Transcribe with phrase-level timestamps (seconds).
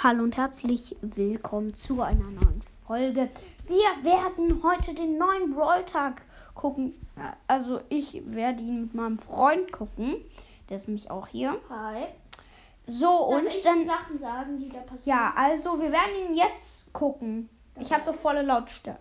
[0.00, 3.28] Hallo und herzlich willkommen zu einer neuen Folge.
[3.66, 6.22] Wir werden heute den neuen Brawl Tag
[6.54, 6.94] gucken.
[7.48, 10.14] Also ich werde ihn mit meinem Freund gucken.
[10.68, 11.60] Der ist nämlich auch hier.
[11.68, 12.04] Hi.
[12.86, 15.18] So Darf und ich dann Sachen sagen, die da passieren?
[15.18, 17.48] ja, also wir werden ihn jetzt gucken.
[17.80, 19.00] Ich habe so volle Lautstärke.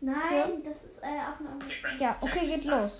[0.00, 2.02] Nein, das ist äh, auf einer anderen Seite.
[2.02, 2.98] Ja, okay, geht los.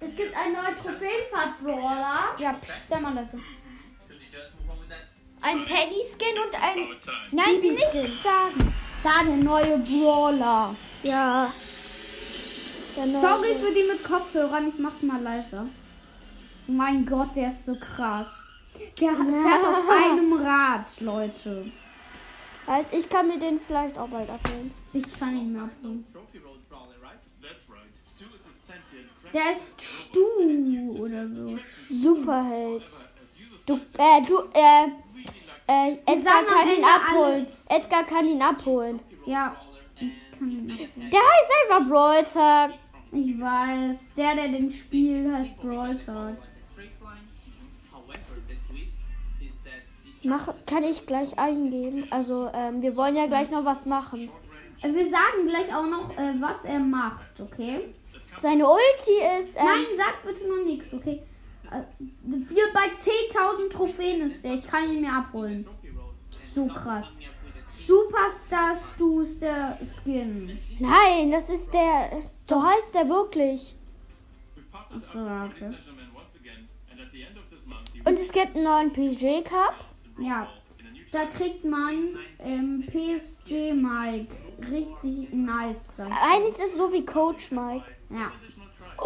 [0.00, 3.38] Es gibt einen neuen Trophäenfahrt-Brawler, Ja, pst, sei mal leise.
[3.38, 3.57] Should
[5.48, 6.78] ein Penny-Skin und ein...
[7.32, 8.74] Nein, nichts sagen.
[9.02, 10.74] Da der neue Brawler.
[11.02, 11.52] Ja.
[12.94, 15.66] Sorry für die mit Kopfhörern, ich mach's mal leiser.
[16.66, 18.26] Mein Gott, der ist so krass.
[19.00, 21.70] Der fährt auf einem Rad, Leute.
[22.66, 24.72] Heißt, ich kann mir den vielleicht auch bald abholen.
[24.92, 26.04] Ich kann ihn mehr abholen.
[26.12, 27.18] Trophy road brawler, right?
[27.40, 27.88] That's right.
[28.14, 31.58] Stu is a sentient, Der ist Stu oder so.
[31.88, 32.84] Superheld.
[33.64, 34.88] Du, äh, du, äh,
[35.68, 37.46] äh, Edgar kann ihn abholen.
[37.68, 39.00] Edgar kann ihn abholen.
[39.26, 39.56] Ja,
[39.96, 41.10] ich kann ihn abholen.
[41.10, 42.72] Der heißt einfach Brawl Tag.
[43.12, 44.14] Ich weiß.
[44.16, 46.06] Der, der den Spiel heißt Brawl each
[50.24, 52.06] Mach, kann ich gleich eingeben.
[52.10, 54.28] Also, ähm, wir wollen ja gleich noch was machen.
[54.82, 57.94] Äh, Wir sagen gleich auch noch, äh, was er macht, okay?
[58.36, 61.22] Seine Ulti ist, ähm, Nein, sag bitte noch nichts, okay?
[61.70, 61.82] Äh,
[62.58, 64.54] Wir bei 10.000 Trophäen ist der.
[64.54, 65.64] Ich kann ihn mir abholen.
[66.52, 67.06] So krass.
[67.86, 70.58] Superstar Stu ist der Skin.
[70.80, 72.10] nein, das ist der,
[72.50, 73.76] so heißt der wirklich.
[74.90, 75.74] Okay.
[78.04, 79.74] Und es gibt einen neuen PG Cup.
[80.18, 80.48] Ja.
[81.12, 84.34] Da kriegt man ähm, PSG Mike.
[84.68, 85.78] Richtig nice.
[85.96, 87.84] Eigentlich ist es so wie Coach Mike.
[88.10, 88.32] Ja,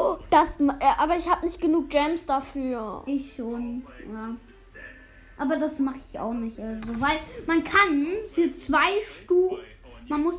[0.03, 3.05] Oh, das, äh, aber ich habe nicht genug Gems dafür.
[3.06, 3.84] ich schon.
[4.12, 4.34] Ja.
[5.36, 6.58] Aber das mache ich auch nicht.
[6.58, 8.91] Also, weil man kann für zwei
[9.23, 9.58] Stu.
[10.08, 10.34] Man muss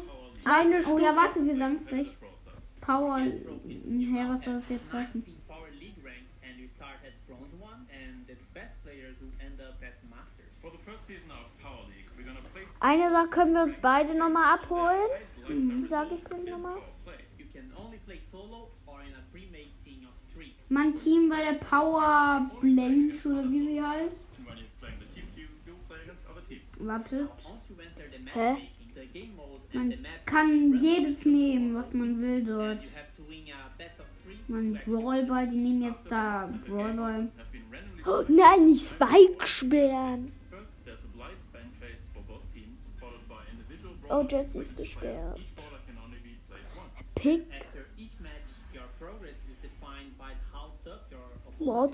[0.45, 2.07] eine Oh ja, warte, wir sagen es gleich.
[2.81, 3.17] Power.
[3.19, 5.25] Hä, was soll das jetzt heißen?
[12.79, 15.09] Eine Sache können wir uns beide nochmal abholen.
[15.47, 16.79] Die sage ich gleich nochmal.
[20.73, 24.25] Mein Team bei der Power Blanche oder wie sie heißt.
[24.39, 26.71] And when you're playing the team queue, you'll play against other teams.
[26.79, 27.29] Warte.
[27.45, 28.57] Once you enter the Hä?
[29.73, 29.93] Man
[30.25, 32.79] kann jedes nehmen, was man will dort.
[34.47, 37.29] Mein Brawlball, die nehmen jetzt da Brawlball.
[38.07, 40.31] Oh, nein, nicht Spike sperren.
[40.49, 41.63] First, there's a blind ban
[51.65, 51.87] Oh,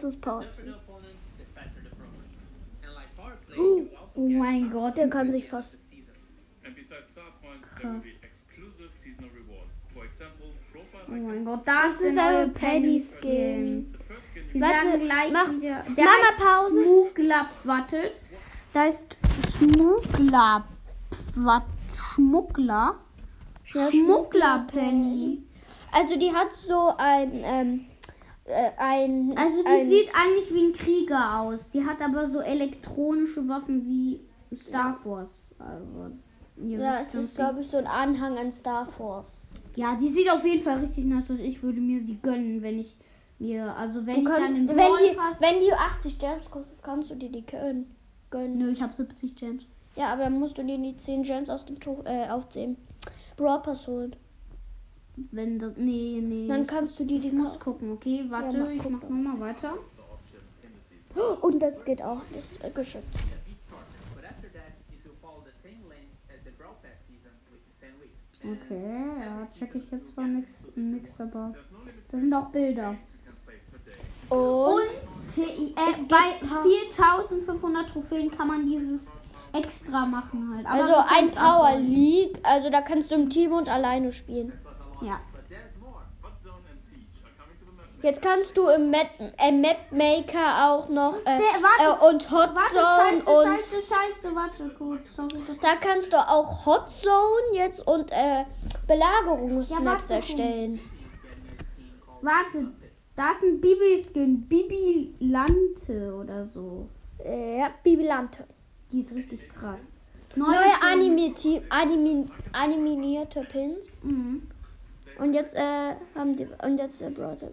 [3.80, 4.97] you also Oh mein Gott.
[4.97, 6.13] Der kann sich fast- of the season.
[6.66, 9.85] And besides star points, there will be exclusive seasonal rewards.
[9.94, 11.46] For example, profile Oh mein.
[11.46, 13.94] Gott, das, Das ist der Penny Skin.
[14.53, 15.84] Wir Warte, gleich mach- wieder.
[15.96, 16.84] Der Mama, Pause.
[16.84, 18.12] Schmuggler, wartet.
[18.74, 19.18] Da ist
[19.57, 20.66] Schmuggler.
[21.36, 21.63] Was?
[21.94, 22.96] Schmuggler?
[23.66, 25.44] Schmuggler Penny.
[25.91, 27.86] Also die hat so ein, ähm,
[28.50, 31.70] äh, ein, Also die ein, sieht eigentlich wie ein Krieger aus.
[31.72, 34.22] Die hat aber so elektronische Waffen wie
[34.56, 35.30] Star Force.
[35.60, 36.12] Also,
[36.68, 39.48] ja, es ist glaube ich so ein Anhang an Star Force.
[39.76, 41.40] Ja, die sieht auf jeden Fall richtig nice aus.
[41.40, 42.96] Ich würde mir sie gönnen, wenn ich
[43.38, 46.84] mir, also wenn Du ich kannst, dann wenn die, Pass- wenn die 80 Gems kostet,
[46.84, 47.96] kannst du dir die gönnen.
[48.30, 48.58] gönnen.
[48.58, 49.64] Nö, ich habe 70 Gems.
[49.96, 52.76] Ja, aber dann musst du dir die 10 Gems aus dem, äh, auf dem
[53.38, 54.16] Brawl Pass holen.
[55.31, 56.47] Wenn das, nee, nee.
[56.47, 58.25] Dann kannst du dir die ich muss gucken, okay?
[58.30, 59.74] Warte, Ja, mach, ich guck mach nochmal weiter.
[61.41, 63.06] Und das geht auch, das äh, geschützt.
[63.13, 63.84] Each shorter.
[64.16, 67.66] But after that, it will follow the same length as the Brawl Pass season, which
[67.66, 68.18] is 10 weeks.
[68.44, 71.53] And Okay, ja, check ich jetzt zwar nix, nix aber.
[72.12, 72.96] Das sind auch Bilder.
[74.30, 74.90] Und, Und
[75.34, 79.07] TI, äh, bei Pa- 4500 Trophäen kann man dieses
[79.53, 80.66] extra machen halt.
[80.68, 81.80] Aber also ein Power.
[81.80, 84.54] League, also da kannst du im Team und alleine spielen.
[85.01, 85.19] Ja.
[88.01, 92.31] Jetzt kannst du im Map, äh, Map Maker auch noch äh, Der- warte, äh, und
[92.31, 95.01] Hot Warte, Zone scheiße, und scheiße, scheiße, warte kurz.
[95.18, 98.46] Sorry, da kannst du auch Hot Zone jetzt und äh,
[98.88, 100.80] Belagerungsmaps Ja, erstellen.
[102.22, 102.72] Warte,
[103.18, 104.48] da ist ein Bibi-Skin.
[104.48, 106.88] Bibi Lante oder so.
[107.22, 108.45] Äh, ja, Bibilante.
[108.94, 109.80] Die ist richtig krass.
[110.36, 113.98] Neue animierte, animi, animierte Pins.
[114.04, 114.44] Mhm.
[115.21, 117.50] Und jetzt äh, haben die und jetzt äh, Brother.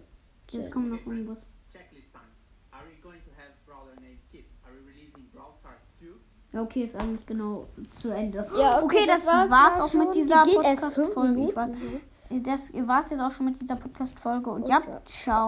[0.51, 1.37] Jetzt kommt noch irgendwas.
[1.71, 2.23] Checklist time.
[2.71, 4.45] Are we going to have Brawler named Kit?
[4.63, 6.05] Are we releasing Brawl Stars 2?
[6.53, 7.65] Ja, okay, ist eigentlich genau
[8.01, 8.47] zu Ende.
[8.57, 10.05] Ja, okay, das, war's, war's auch schon.
[10.05, 11.29] mit dieser Die Podcast-Folge.
[11.31, 11.55] Ich Minuten.
[11.55, 11.71] weiß.
[12.43, 14.49] Das war's jetzt auch schon mit dieser Podcast-Folge.
[14.49, 14.97] Und ja, Okay.
[15.05, 15.45] ciao.